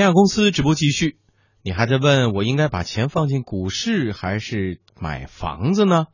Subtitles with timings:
[0.00, 1.18] 天下公司直播继续，
[1.60, 6.06] 你还在问我应该把钱放进股市还是买房子呢？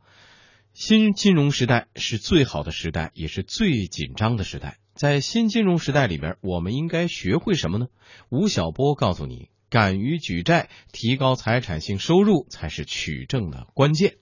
[0.75, 4.79] 新金融时代是最好的时代，也是最紧张的时代。
[4.97, 7.87] 在新金融时代里边，我们应该学会什么呢？
[8.29, 14.17] 吴晓波告诉你，敢于举债，提高财产性收入才是取证的关键。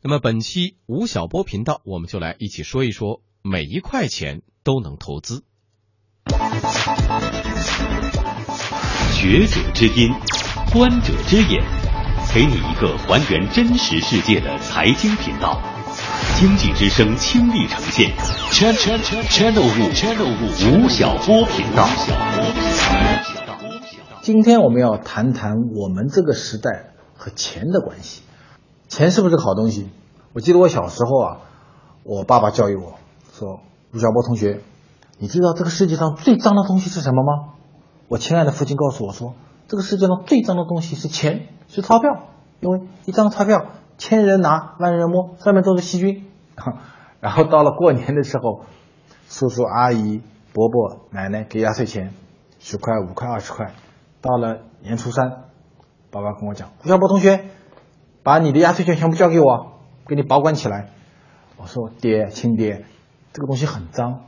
[0.00, 5.42] 那么本期吴晓波频道，我们就来一起说一说，每一块钱都能投资。
[9.22, 10.12] 学者之音，
[10.72, 11.62] 观者之眼，
[12.34, 15.60] 给你一个还原真实世界的财经频道。
[16.34, 18.10] 经济之声倾力呈现
[18.50, 21.86] ，channel channel 五 channel 五吴晓波频道。
[24.22, 28.22] 今天我们要谈谈我们这个时代和钱的关系。
[28.88, 29.88] 钱是不是个好东西？
[30.32, 31.36] 我记得我小时候啊，
[32.02, 32.94] 我爸爸教育我
[33.38, 33.60] 说
[33.94, 34.62] ：“吴晓波同学，
[35.20, 37.54] 你知道这个世界上最脏的东西是什么吗？”
[38.12, 39.32] 我亲爱的父亲告诉我说
[39.68, 42.10] ：“这个世界上最脏的东西是钱，是钞票，
[42.60, 46.26] 因为一张钞票千人拿，万人摸，上面都是细菌。
[47.20, 48.66] ”然后到了过年的时候，
[49.30, 50.20] 叔叔阿姨、
[50.52, 52.12] 伯伯、奶奶给压岁钱，
[52.58, 53.72] 十块、五块、二十块。
[54.20, 55.44] 到了年初三，
[56.10, 57.46] 爸爸跟我讲：“胡小波同学，
[58.22, 60.90] 把你的压岁钱全部交给我，给你保管起来。”
[61.56, 62.84] 我说：“爹，亲爹，
[63.32, 64.24] 这个东西很脏，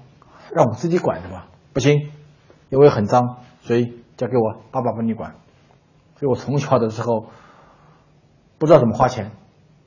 [0.55, 2.13] 让我自己管着吧。”不行，
[2.71, 3.41] 因为很脏。
[3.65, 5.37] 所以交给我，爸爸帮你管。
[6.17, 7.31] 所以我从小的时候
[8.59, 9.33] 不知道怎么花钱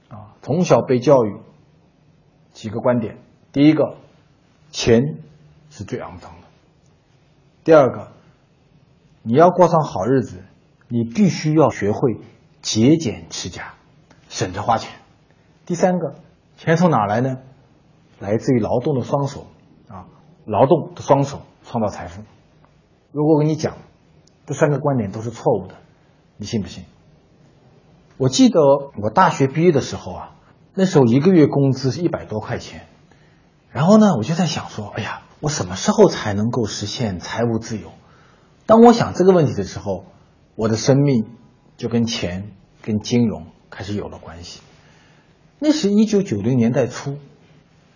[0.10, 1.38] 啊，从小被教育
[2.54, 3.20] 几个观点：
[3.52, 3.98] 第一个，
[4.72, 5.20] 钱
[5.70, 6.48] 是最肮脏的；
[7.64, 8.12] 第二个，
[9.22, 10.44] 你要过上好日子，
[10.88, 12.18] 你必须要学会
[12.64, 13.76] 节俭持家，
[14.28, 14.90] 省着花钱；
[15.68, 16.16] 第三个，
[16.58, 17.38] 钱从哪来呢？
[18.20, 19.46] 来自于劳动的双手
[19.88, 20.08] 啊，
[20.46, 22.24] 劳动的双手创造财富。
[23.12, 23.78] 如果我跟你讲，
[24.46, 25.76] 这三个观点都是错误的，
[26.38, 26.86] 你信不信？
[28.18, 28.60] 我记得
[29.02, 30.36] 我大学毕业的时候啊，
[30.74, 32.88] 那时候一个月工资是一百多块钱，
[33.72, 37.92] 然后呢，我就在想说，哎呀，我什么时候才能够实现财务自由？
[38.66, 40.06] 当我想这个问题的时候，
[40.56, 41.26] 我的生命
[41.78, 42.52] 就跟钱、
[42.82, 44.62] 跟金融开始有了关系。
[45.60, 47.18] 那是一九九零年代初，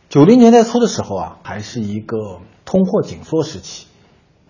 [0.10, 3.88] 九零年代初的时候啊，还是一个通货紧缩时期。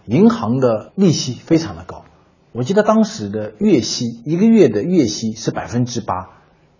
[0.05, 2.03] 银行的利息非常的高，
[2.51, 6.29] 我记得当时的月息一个月的月息是百分之八，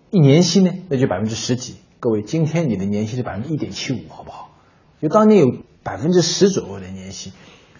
[0.09, 1.76] 一年息呢那就百分之十几。
[2.00, 4.50] 各位，今天你的年息是百分之一点七五，好不好？
[5.00, 7.32] 就当年有百分之十左右的年息，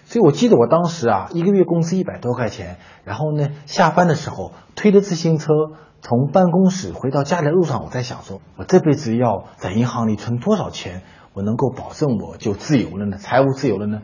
[0.04, 5.52] 所以我记得我当时啊，一个月工资一百多块钱，然后呢下班的时候推着自行车
[6.00, 11.02] 从办公室回到家的路上，我在想说，我这辈子要在银行里存多少钱，
[11.34, 13.18] 我能够保证我就自由了呢？
[13.18, 14.02] 财务自由了呢？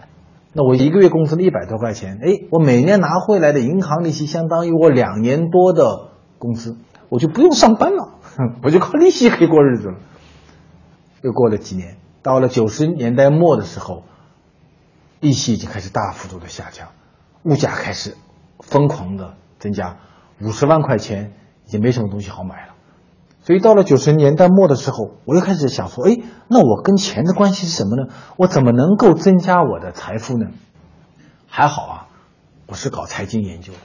[0.52, 6.76] 那我一个月工资一百多块钱，哎，我每年拿回来的银行利息相当于我两年多的工资，
[7.08, 8.18] 我就不用上班了，
[8.62, 9.98] 我就靠利息可以过日子了。
[11.20, 14.04] 又过了几年，到了九十年代末的时候，
[15.20, 16.88] 利息已经开始大幅度的下降，
[17.42, 18.16] 物价开始
[18.60, 19.98] 疯狂的增加，
[20.40, 21.34] 五十万块钱
[21.66, 22.74] 已经没什么东西好买了。
[23.48, 28.12] 所以到了九十年代末的时候，我又开始想说，哎，那我跟钱的关系是什么呢？
[28.36, 30.48] 我怎么能够增加我的财富呢？
[31.46, 32.08] 还好啊，
[32.66, 33.78] 我是搞财经研究的，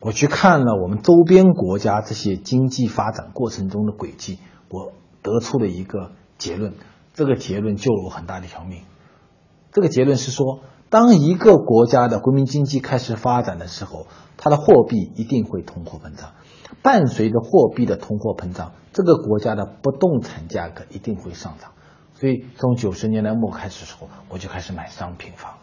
[0.00, 6.74] 我去看了我们周边国家这些经济发展过程中的轨迹，我得出了一个结论，
[7.14, 8.82] 这个结论救了我很大的一条命。
[9.72, 10.60] 这个结论是说，
[10.90, 14.06] 当一个国家的国民经济开始发展的时候，
[14.36, 16.32] 它的货币一定会通货膨胀。
[16.82, 21.72] 伴随着货币的通货膨胀，这个国家的不动产价格一定会上涨。
[22.14, 25.54] 所以从九十年代末开始的时候，我就开始买商品房。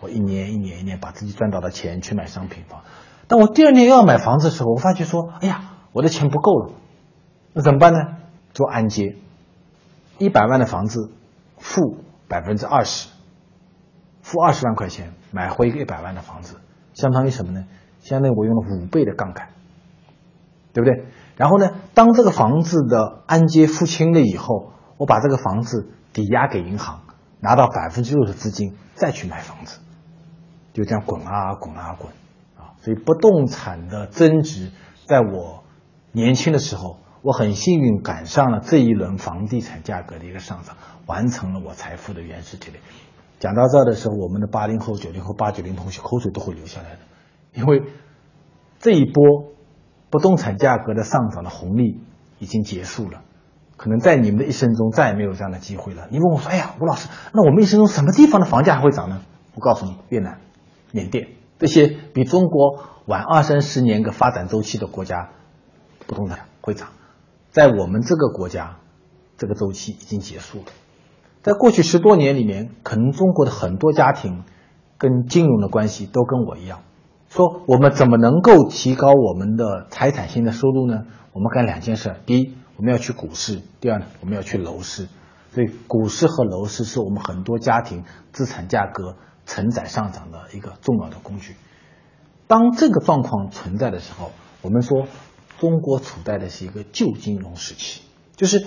[0.00, 2.82] 我一年一年一年把自己赚到的钱去买商品房。
[3.28, 6.72] 当我第二年又要买房子的时候，我发觉说，哎呀，我的钱不够了，
[7.54, 7.98] 那怎么办呢？
[8.52, 9.16] 做按揭，
[10.18, 11.10] 一百万的房子，
[11.56, 13.08] 付百分之二十，
[14.22, 16.56] 付二十万块钱买回一个一百万的房子，
[16.94, 17.66] 相当于什么呢？
[18.00, 19.48] 相当于我用了五倍的杠杆。
[20.76, 21.06] 对不对？
[21.38, 21.70] 然后呢？
[21.94, 27.00] 当这个房子的按揭付清了以后，我把这个房子抵押给银行，
[27.40, 29.80] 拿到百分之六的资金，再去买房子，
[30.74, 32.12] 就这样滚啊滚啊滚
[32.58, 32.76] 啊！
[32.82, 34.70] 所以不动产的增值，
[35.06, 35.64] 在我
[36.12, 40.76] 年轻的时候，我很幸运赶上了这一轮房地产价格的一个上涨，
[41.06, 42.80] 完成了我财富的原始积累。
[43.38, 46.98] 讲到这儿的时候，我们的八零后、九零后、八九零同学口水都会流下来的，
[47.54, 47.82] 因为
[48.78, 49.55] 这一波。
[50.10, 52.00] 不动产价格的上涨的红利
[52.38, 53.22] 已经结束了，
[53.76, 56.08] 可能在你们的一生中再也没有这样的机会了。
[56.10, 59.20] 你问我说：“哎呀，吴老师，那我们一生中什么地方的房价还会涨呢？”
[59.54, 60.38] 我告诉你，越南、
[60.92, 65.30] 缅甸这些比中国晚二三十年个发展周期的国家，
[66.06, 66.88] 不动产会涨，
[67.50, 68.76] 在我们这个国家，
[69.38, 70.64] 这个周期已经结束了。
[71.42, 74.44] 在过去十多年里面，可能中国的很多家庭
[74.98, 76.80] 跟金融的关系都跟我一样，
[77.28, 81.04] 说我们怎么能够提高我们的财产性的收入呢？
[81.32, 85.08] 我们干两件事：第一，我们要去股市；第二呢，我们要去楼市。
[85.52, 91.56] 所以，股市和楼市是我们很多家庭资产价格承载上涨的一个重要的工具。
[92.46, 94.32] 当这个状况存在的时候，
[94.62, 95.06] 我们说
[95.58, 98.02] 中国处在的是一个旧金融时期，
[98.36, 98.66] 就是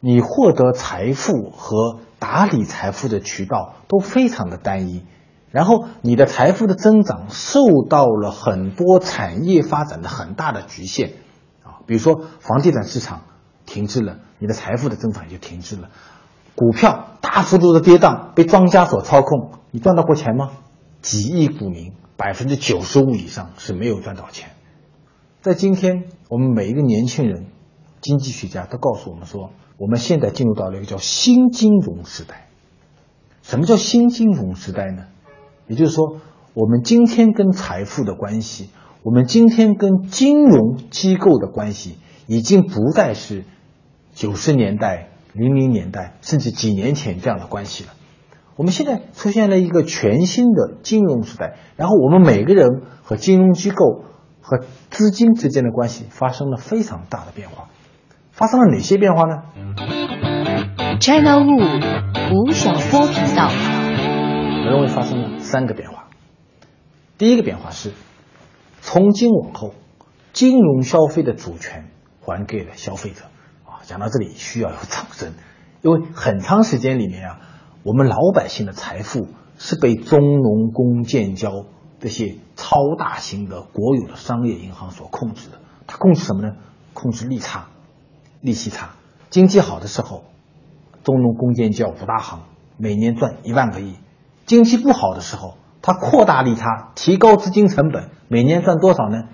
[0.00, 5.04] 你获得财富和打理财富的渠道都非常的单一，
[5.54, 11.12] 然后你的财富的增长受到了很多产业发展的很大的局限
[11.62, 13.22] 啊，比如说房地产市场
[13.64, 15.90] 停滞了，你的财富的增长也就停滞了。
[16.56, 20.50] 股票大幅度的跌宕，被庄家所操控，你赚到过钱吗？
[21.02, 24.50] 几亿股民，百分之九十五以上是没有赚到钱。
[25.40, 27.46] 在今天，我们每一个年轻人，
[28.00, 32.48] 经济学家都告诉我们说，我们现在进入到了一个叫新金融时代。
[33.42, 35.04] 什么叫新金融时代呢？
[35.66, 36.20] 也就是说，
[36.54, 38.70] 我们今天跟财富的关系，
[39.02, 43.44] 我们今天跟金融机构的关系，已经不再是
[44.12, 45.10] 九十年代。
[45.36, 47.90] 零零年代甚至几年前这样的关系了，
[48.54, 54.04] 我们现在出现了一个全新的金融时代，然后我们每个人和金融机构
[54.40, 57.68] 和资金之间的关系发生了非常大的变化，
[58.30, 59.42] 发生了哪些变化呢
[61.00, 61.82] ？China Wu
[62.32, 63.50] 吴晓波频道，
[64.64, 66.08] 我认为发生了三个变化。
[67.18, 67.92] 第一个变化是，
[68.80, 69.74] 从今往后，
[70.32, 71.90] 金融消费的主权
[72.22, 73.26] 还给了消费者。
[73.66, 75.34] 啊讲到这里需要有掌声，
[75.82, 77.40] 因为很长时间里面啊，
[77.82, 79.28] 我们老百姓的财富
[79.58, 81.66] 是被中农工建交
[82.00, 85.58] 这些超大型的国有的商业银行所控制的。
[85.86, 86.56] 它控制什么呢？
[86.94, 87.66] 控制利差、
[88.40, 88.92] 利息差。
[89.28, 90.24] 经济好的时候，
[91.02, 92.44] 中农工建交五大行
[92.78, 93.96] 每年赚一万个亿；
[94.46, 99.24] 经济不好的时候，它扩大利差，提高资金成本，每年赚多少呢？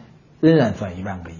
[0.40, 1.34] 仍然赚一万个亿。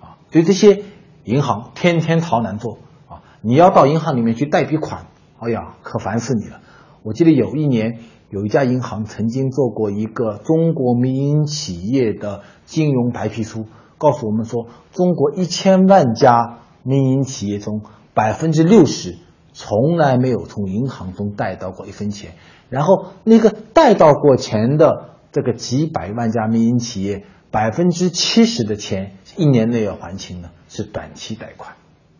[0.00, 0.82] 啊，所以这些。
[1.26, 3.18] 银行天天逃难做啊！
[3.40, 5.06] 你要到银行里面去贷笔款，
[5.40, 6.60] 哎呀，可烦死你了！
[7.02, 7.98] 我记得有一年，
[8.30, 13.66] 有一家银行曾经做过一个中国民营企业的金融白皮书，
[13.98, 17.82] 告诉我们说，中国一千万家民营企业中，
[18.14, 19.18] 百分之六十
[19.56, 22.32] 从来没有从银行中贷到过一分钱，
[22.68, 30.50] 然后那个贷到过钱的这个几百万家民营企业，百分之七十的钱一年内要还清呢。
[30.68, 31.76] 是短期贷款，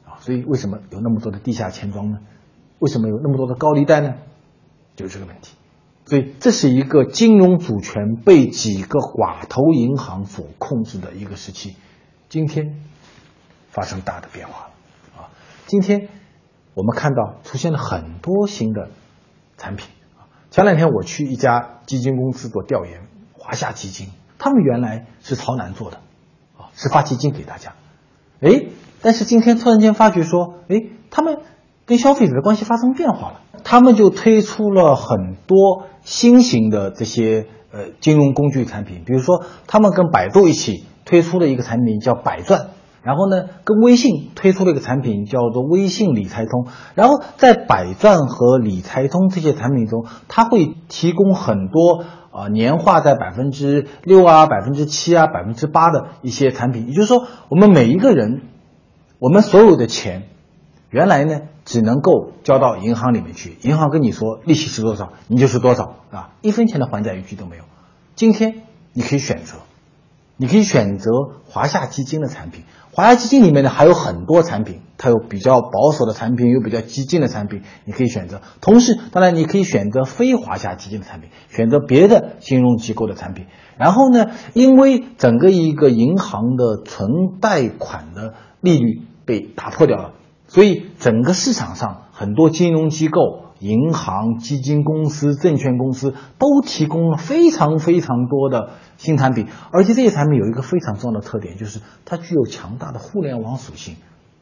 [0.07, 2.21] 啊，所以为什么有那么多的地下钱庄呢？
[2.79, 4.15] 为什么有那么多的高利贷呢？
[4.95, 5.57] 就是这个问题。
[6.07, 11.77] 所以这是一个金融主权被几个寡头银行所控制的一个时期。
[12.31, 12.81] 今天
[13.69, 15.29] 发生大的变化了，啊，
[15.67, 16.09] 今天
[16.77, 18.91] 我们看到出现了很多新的
[19.57, 19.89] 产品。
[20.51, 23.01] 前两天我去一家基金公司做调研，
[23.33, 24.09] 华夏基金，
[24.39, 25.97] 他们原来是朝南做的，
[26.59, 27.73] 啊，是发基金给大家。
[28.43, 28.67] 哎，
[29.01, 30.77] 但是今天突然间发觉说，哎，
[31.11, 31.39] 他们
[31.87, 42.69] 跟消费者的关系发生变化了，他们就推出了很多新型的这些呃金融工具产品，比如说他们跟百度一起推出了一个产品叫百钻，
[43.07, 52.05] 然后呢跟微信推出了一个产品叫做微信理财通，然后在百赚和理财通这些产品中，它会提供很多。
[52.37, 58.43] 啊，年化在百分之六啊，百分之七啊，百分之八的一些产品，也就是说，我们每一个人，
[59.19, 60.25] 我们所有的钱，
[60.91, 67.65] 原来呢只能够交到银行里面去，银行跟你说利息是多少，你就是多少啊，一分钱的还债余地都没有。
[68.17, 69.57] 今天你可以选择，
[70.37, 71.11] 你可以选择
[71.49, 72.65] 华夏基金的产品。
[72.97, 78.41] 华夏基金里面呢还有很多产品，它有比较保守的产品，有比较激进的产品，你可以选择。
[78.63, 83.49] 同时，当然你可以选择非华夏基金的产品，选择别的金融机构的产品。
[83.77, 90.13] 然后呢，因为整个一个银行的存贷款的利率被打破掉了，
[90.49, 93.21] 所以整个市场上很多金融机构。
[93.59, 103.97] 银行、基金公司、证券公司都提供了非常非常多的新产品，而且这些产品有一个非常重要的特点，就是它具有强大的互联网属性，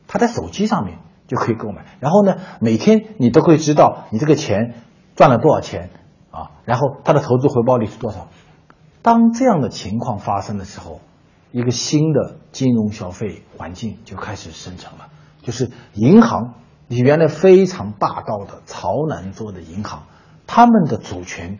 [0.08, 1.86] 它在手机上面就可以购买。
[2.00, 4.74] 然后呢，每天你都会知道你这个钱
[5.14, 5.90] 赚了多少钱
[6.30, 8.28] 啊，然后它的投资回报率是多少。
[9.02, 11.00] 当这样的情况发生的时候，
[11.52, 15.08] 一个新的金融消费环境就开始生成了，
[15.42, 16.54] 就是银行。
[16.86, 20.04] 你原来非常霸道的朝南做的银行，
[20.46, 21.58] 他们的主权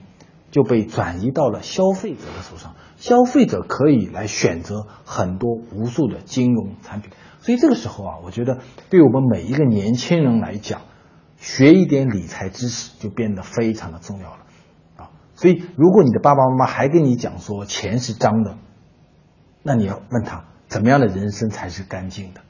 [0.50, 7.10] 就被转移到了消费者的手上，消费者可以来选择很多无数的金融产品。
[7.40, 8.58] 所以这个时候啊，我觉得
[8.90, 10.82] 对我们每一个年轻人来讲，
[11.36, 14.38] 学一点理财知识就变得非常的重要了
[14.96, 15.10] 啊。
[15.34, 18.56] 所以如果你的爸爸妈妈还跟你讲说钱是脏的，
[19.62, 22.40] 那你要问他怎么样的人生才是干净的？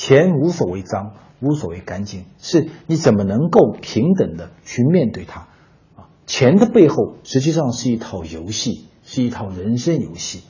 [0.00, 5.48] 钱无所谓脏，无所谓干净，是你怎么能够平等的去面对它
[5.96, 6.06] 啊？
[6.24, 10.44] 钱的背后实际上是一套游戏，是一套人生游戏。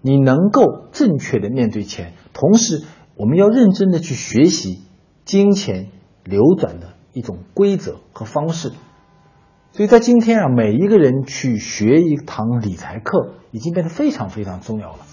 [0.00, 2.84] 你能够正确的面对钱，同时。
[3.16, 4.82] 我们要认真的去学习
[5.24, 5.86] 金钱
[6.24, 8.72] 流转的一种规则和方式，
[9.70, 15.06] 所以在今天啊，每一个人去学一堂理财课，已经变得非常非常重要了。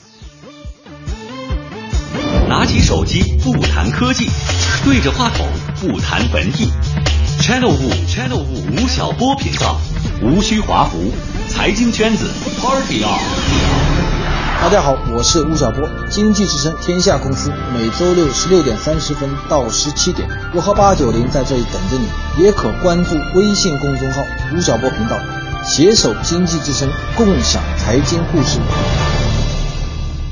[2.61, 4.29] 拿起手机不谈科技，
[4.85, 5.47] 对着话筒
[5.79, 6.71] 不谈文艺
[7.41, 9.81] ，Channel 五 Channel 五吴晓波频道，
[10.21, 11.11] 无需华服，
[11.47, 12.29] 财经圈子
[12.61, 13.17] Party on。
[14.61, 24.21] 大家好，我是吴晓波，经济之声天下公司，每周六十六点三十分到十七点，我和八九零在这里等着你，也可关注微信公众号
[24.55, 25.17] 吴晓波频道，
[25.63, 28.59] 携手经济之声，共享财经故事。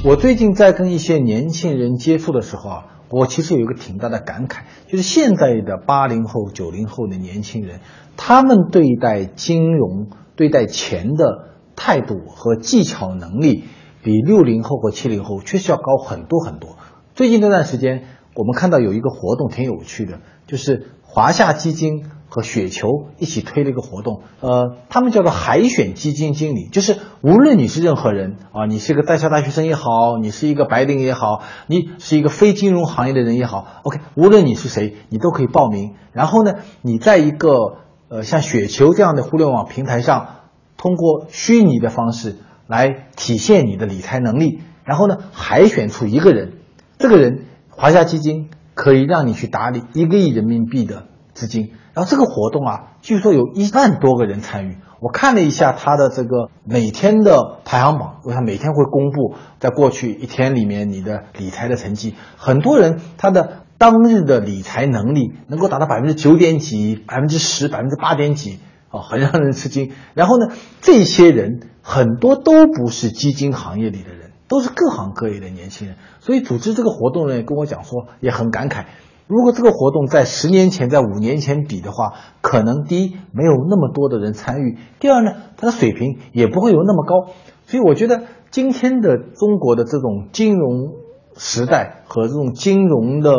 [0.02, 7.82] 我最近在跟一些年轻人接触的时候啊，我其实有一个挺大的感慨，就是现在的八零后、九零后的年轻人，
[8.16, 13.66] 他们对待金融、对待钱的态度和技巧能力。
[14.02, 16.78] 比六零后和七零后确实要高很多很多。
[17.14, 18.04] 最近这段时间，
[18.34, 35.96] 我们看到有一个活动挺有趣的，就是华夏基金和雪球一起推了一个活动，呃，他们叫做海选基金经理，就是无论你是任何人啊，你是一个在校大学生也好，你是一个白领也好，你是一个非金融行业的人也好，OK，无论你是谁，你都可以报名。
[36.14, 40.36] 然后呢，你在一个呃像雪球这样的互联网平台上，
[40.78, 42.38] 通过虚拟的方式。
[42.70, 46.54] 来体现你的理财能力，然后呢，海选出一个人，
[47.00, 54.78] 这个人华夏基金可以让你去打理一个亿人民币的资金，然后这个活动啊，据说有一万多个人参与。
[55.02, 68.60] 我看了一下他的这个每天的排行榜，我他每天会公布在过去一天里面你的理财的成绩，很多人他的当日的理财能力能够达到百分之九点几、百分之十、百分之八点几。
[68.92, 69.92] 哦，很让人吃惊。
[70.14, 75.98] 然后呢，这些人很多都不是基金行业里的人，都是各行各业的年轻人。
[76.22, 78.86] 所以组织这个活动呢，跟我讲说也很感慨。
[79.30, 87.32] 如果这个活动在十年前、在五年前比的话，可能第一没有那么多的人参与，第二呢，它的水平也不会有那么高。
[87.68, 90.96] 所以我觉得今天的中国的这种金融
[91.38, 93.32] 时代和这种金融的。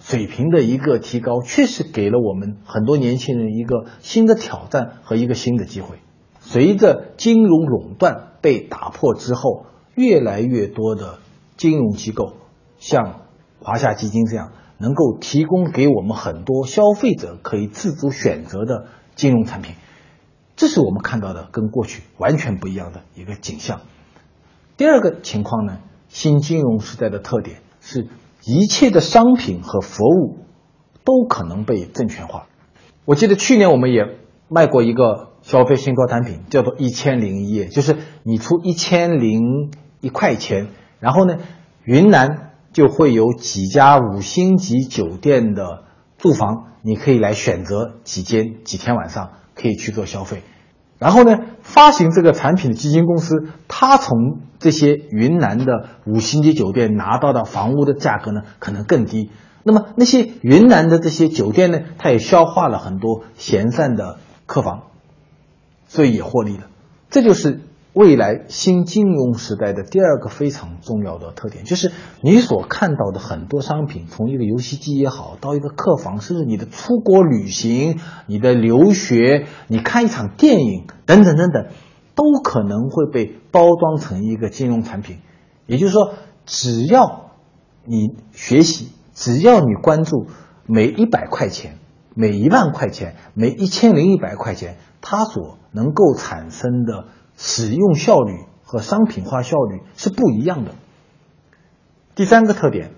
[0.00, 5.98] 水平的一个提高，确实给了我们很多年轻人一个新的挑战和一个新的机会。
[6.38, 11.18] 随着金融垄断被打破之后，越来越多的
[11.58, 12.34] 金融机构，
[12.78, 13.22] 像
[13.60, 19.74] 华夏基金这样，能够提供给我们很多消费者可以自主选择的金融产品。
[20.56, 23.80] 这是我们看到的跟过去完全不一样的一个景象。
[24.76, 28.08] 第二个情况呢，新金融时代的特点是。
[28.44, 30.38] 一切的商品和服务
[31.04, 32.46] 都可能被证券化。
[33.04, 34.16] 我记得去年我们也
[34.48, 39.70] 卖过一个消费信托产品，叫做一千零一夜，就是你出一千零
[40.00, 40.68] 一块钱，
[41.00, 41.38] 然后呢，
[41.82, 45.84] 云南就会有几家五星级酒店的
[46.16, 50.42] 住房，你可以来选择几间几天晚上可以去做消费。
[50.98, 53.34] 然后呢，发行这个产品的基金公司，
[53.68, 59.30] 它从这些云南的五星级酒店拿到的房屋的价格呢，可能更低。
[59.62, 64.84] 那么那些云南的这些酒店呢，它也消化了很多闲散的客房，
[65.86, 66.64] 所以也获利了。
[67.10, 67.60] 这就是。
[67.98, 71.90] 未来新金融时代的第二个非常重要的特点，就是
[72.22, 81.66] 你所看到的很多商品，从一个游戏机也好，到一个客房，甚至你的出国旅行、你的留学、你看一场电影等等等等，
[82.14, 85.16] 都可能会被包装成一个金融产品。
[85.66, 86.14] 也就是说，
[86.46, 87.32] 只要
[87.84, 90.28] 你学习，只要你关注
[90.66, 91.78] 每一百块钱、
[92.14, 97.06] 每一万块钱、每一千零一百块钱，它所能够产生的。
[97.38, 100.74] 使用效率和商品化效率是不一样的。
[102.14, 102.90] 第三个特点，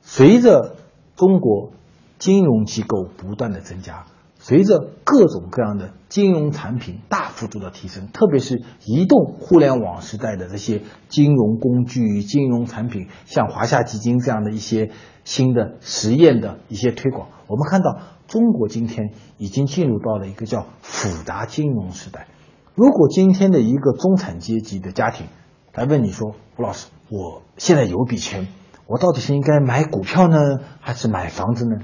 [0.00, 0.76] 随着
[1.16, 1.70] 中国
[2.18, 4.06] 金融机构不断的增加，
[4.38, 14.90] 随着各种各样的金融产品大幅度的提升，特别是移动互联网时代的这些金融工具、金融产品，像华夏基金这样的一些
[15.24, 22.28] 新的实验的一些推广，我们看到中国今天已经进入到了一个叫复杂金融时代。
[22.74, 25.26] 如果今天的一个中产阶级的家庭
[25.74, 28.48] 来问你说，吴老师，我现在有笔钱，
[28.86, 30.38] 我到底是应该买股票呢，
[30.80, 31.76] 还是买房子呢？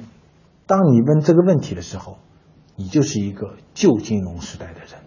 [0.67, 2.19] 当你问这个问题的时候，
[2.77, 5.01] 你就是一个旧金融时代的人，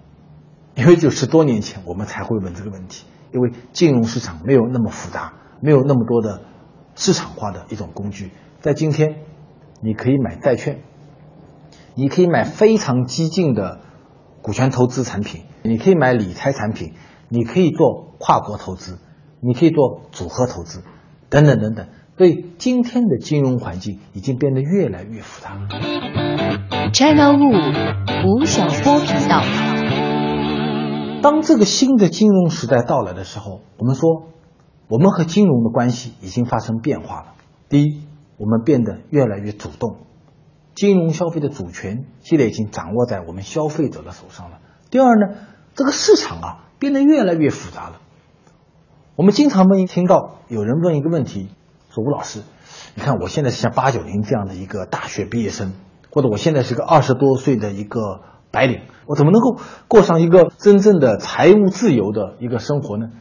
[0.75, 6.41] 因为就十多年前我们才会问这个问题，因为金融市场没有那么复杂，没有那么多的
[6.95, 8.31] 市场化的一种工具。
[8.59, 9.15] 在今天，
[9.81, 10.81] 你可以买债券，
[11.95, 13.79] 你可以买非常激进的
[14.41, 16.93] 股权投资产品，你可以买理财产品，
[17.29, 18.97] 你可以做跨国投资，
[19.39, 20.83] 你可以做组合投资，
[21.29, 21.87] 等等等等。
[22.17, 25.57] 所以今天的金融环境已经变得越来越复杂。
[26.93, 29.41] China Wu 吴晓波频道。
[31.23, 34.27] 当这个新的金融时代到来的时候，我们说，
[34.87, 37.33] 我们和金融的关系已经发生变化了。
[37.69, 38.03] 第一，
[38.37, 39.97] 我们变得越来越主动，
[40.81, 44.57] 金融消费的主权现在已经掌握在我们消费者的手上了。
[44.89, 45.35] 第二呢，
[45.75, 47.99] 这个市场啊变得越来越复杂了。
[49.15, 51.49] 我们经常问听到有人问一个问题，
[51.91, 52.39] 说吴老师，
[52.95, 55.73] 你看我现在是像八九零这样的一个大学毕业生，
[56.09, 63.11] 或者我现在是个二十多岁的一个白领，我怎么能够过上一个真正的财务自由的一个生活呢？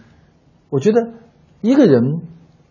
[0.71, 0.99] 我觉得
[1.61, 2.23] 一个人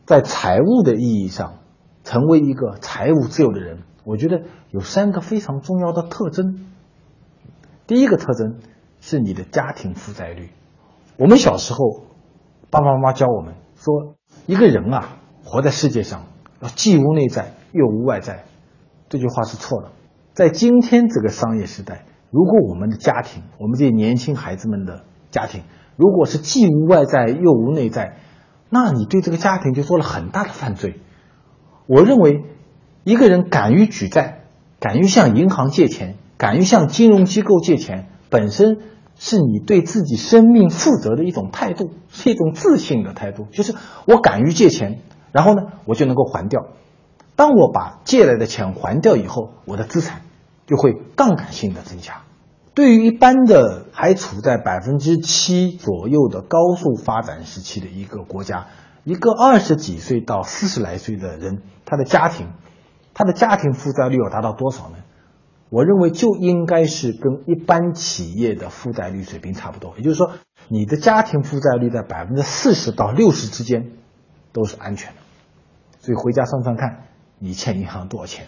[0.07, 1.59] 在财务的意义上
[2.03, 6.67] 成为一个财务自由的人，我觉得有三个非常重要的特征。
[7.87, 8.59] 第一个特征
[8.99, 10.49] 是你的家庭负债率。
[11.17, 12.03] 我们小时候，
[12.69, 14.15] 爸爸妈妈教我们说，
[14.45, 16.25] 一个人啊，活在世界上
[16.61, 18.45] 要既无内在又无外在，
[19.09, 19.91] 这句话是错的。
[20.33, 25.63] 在今天这个商业时代，如果我们的家庭，我们这些年轻孩子们的家庭，
[25.97, 28.17] 如果是既无外在又无内在，
[28.69, 31.01] 那你对这个家庭就做了很大的犯罪。
[31.87, 32.45] 我认为，
[33.03, 34.41] 一个人敢于举债，
[34.79, 38.77] 敢于向银行借钱，敢于向金融机构借钱，本身
[39.17, 43.47] 是你对自己生命负责的一种态度，是一种自信的态度。
[43.51, 43.73] 就是
[44.05, 45.01] 我敢于借钱，
[45.31, 46.67] 然后呢，我就能够还掉。
[47.35, 50.21] 当我把借来的钱还掉以后，我的资产
[50.67, 52.23] 就会杠杆性的增加。
[52.75, 58.67] 对于一般的还处在百分之七左右的高速发展时期的一个国家，
[59.03, 62.47] 一个二十几岁到四十来岁的人，他的家庭，
[63.19, 64.95] 他的家庭负债率要达到多少呢？
[65.69, 70.31] 我认为就应该是跟一般企业的负债率水平差不多，也就是说，
[70.69, 73.91] 你的家庭负债率在百分之四十到六十之间
[74.53, 75.17] 都是安全的。
[75.99, 77.07] 所以回家算算看，
[77.39, 78.45] 你欠银行多少钱？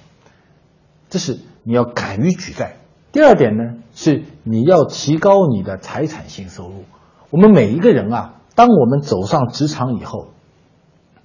[1.10, 2.78] 这是你要敢于举债。
[3.12, 6.86] 第二点呢，是你要提高你的财产性收入。
[7.30, 10.30] 我们每一个人啊，当我们走上职场以后，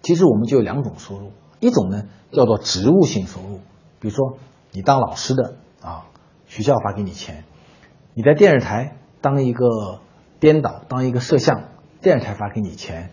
[0.03, 1.31] 其实我们就有两种收入，
[1.61, 3.61] 一种呢叫做职务性收入，
[4.01, 4.39] 比如说
[4.73, 6.07] 你当老师的啊，
[6.47, 7.45] 学校发给你钱；
[8.15, 10.01] 你在电视台当一个
[10.39, 11.69] 编导，当一个摄像，
[12.01, 13.11] 电视台发给你钱；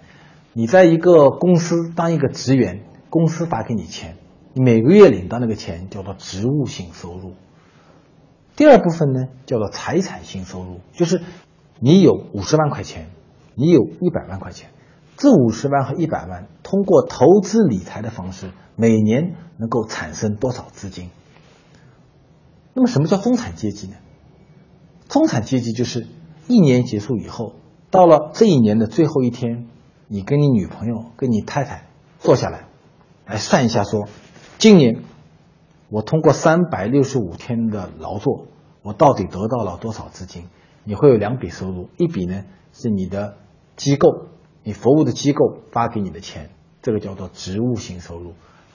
[0.54, 4.18] 你在一个公司当一个职员，公司发给你钱，
[4.54, 7.34] 每个月领到那个钱叫做职务性收入。
[8.56, 11.22] 第二部分呢，叫做财产性收入，就是
[11.80, 13.10] 你有五十万块钱，
[13.56, 14.70] 你有一百万块钱，
[15.18, 21.10] 这五十万和一百万通过投资理财的方式，每年能够产生多少资金？
[22.74, 23.96] 那么什么叫中产阶级呢？
[25.08, 26.08] 中产阶级就是
[26.48, 27.54] 一年结束以后，
[27.92, 29.68] 到了这一年的最后一天，
[30.08, 31.88] 你跟你女朋友、跟你太太
[32.20, 32.66] 坐下来，
[33.26, 34.08] 来算一下说，
[34.58, 35.04] 今年。
[35.90, 38.48] 我通过三百六十五天的劳作，
[38.82, 40.48] 我到底得到了多少资金？
[40.86, 43.38] 你会有两笔收入，一笔呢是你的
[43.76, 44.10] 机构，
[44.64, 46.50] 你服务的机构发给你的钱，
[46.82, 48.32] 这个叫做职务性收入；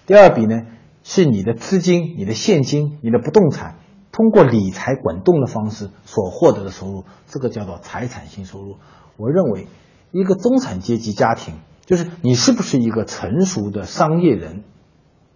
[0.07, 0.67] 第二笔呢
[1.03, 3.77] 是你的资金、你的现金、你的不动产
[4.13, 8.77] 通过理财滚动的方式所获得的收入，这个叫做财产性收入。
[9.17, 9.67] 我认为，
[10.13, 11.55] 一个中产阶级家庭，
[11.87, 14.65] 就是你是不是一个成熟的商业人？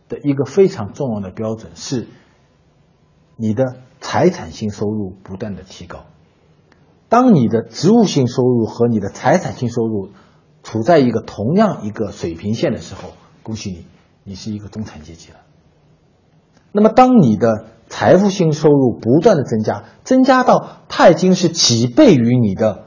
[0.09, 2.07] 的一个非常重要的标准是，
[3.37, 3.65] 你的
[3.99, 6.05] 财产性收入不断的提高。
[7.09, 10.11] 当你的职务性收入和你的财产性收入
[10.63, 13.11] 处在一个同样一个水平线的时候，
[13.43, 13.87] 恭喜你，
[14.25, 15.39] 你是一个中产阶级了。
[16.73, 22.87] 那么，当你的财富性收入不断的增加，增加到它已经是几倍于你的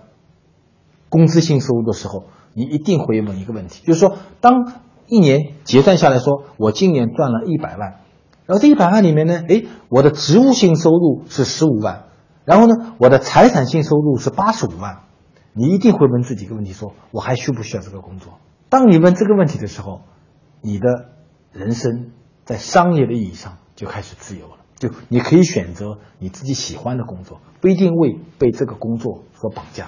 [1.10, 4.74] 工资性收入的时候，你一定会问一个问题，就是说，当
[5.08, 8.00] 一年结算下来说，我今年赚了一百万，
[8.48, 12.06] 然后这一百万里面呢，哎，我的职务性收入是十五万，
[12.44, 15.04] 然后呢，我的财产性收入是八十五万，
[15.58, 18.40] 你一定会问自己一个问题：说我还需不需要这个工作？
[18.68, 20.02] 当你问这个问题的时候，
[20.62, 21.12] 你的
[21.54, 22.12] 人生
[22.44, 24.58] 在商业的意义上就开始自由了。
[24.78, 29.88] 就你可以选择你自己喜欢的工作，不一定为被这个工作所绑架。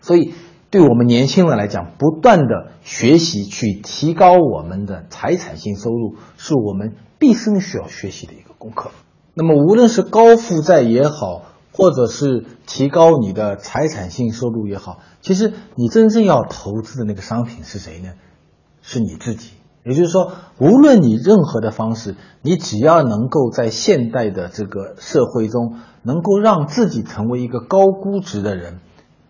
[0.00, 0.32] 所以，
[0.70, 8.90] 对我们年轻人来讲，不断的学习去提高我们的财产性收入，是我们毕生需要学习的一个功课。
[9.34, 18.12] 那么，无论是高负债也好，或者是提高你的财产性收入也好，其实你真正要投资的那个商品是谁呢？
[18.82, 19.50] 是你自己。
[19.84, 28.78] 也就是说，无论你任何的方式，你只要能够在现代的这个社会中，能够让自己成为一个高估值的人，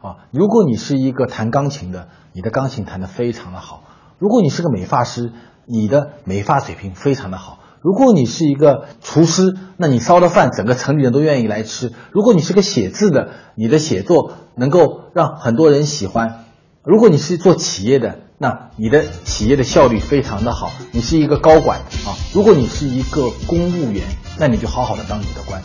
[0.03, 3.81] 啊，如果你是一个弹钢琴的，你的钢琴弹得非常的好；
[4.19, 5.33] 如果你是个美发师，
[5.65, 16.45] 你的美发水平非常的好；如果你是一个厨师，那你烧的饭整个城里人都愿意来吃；如果你是个写字的，你的写作能够让很多人喜欢；
[16.85, 22.15] 如果你是做企业的，那你的企业的效率非常的好，你是一个高管啊。
[22.33, 24.05] 如果你是一个公务员，
[24.39, 25.61] 那你就好好的当你的官。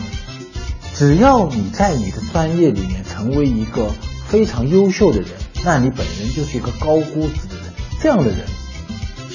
[0.96, 3.92] 只要你在你的专业里面成为一个
[4.26, 5.30] 非常优秀的人，
[5.64, 7.74] 那你本人就是一个高估值的人。
[8.02, 8.40] 这样的人，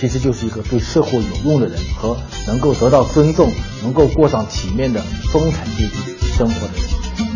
[0.03, 2.17] 其实就是一个对社会有用的人和
[2.49, 3.53] 能够得到尊重、
[3.85, 7.32] 能够过上体面的中产阶级生活的人。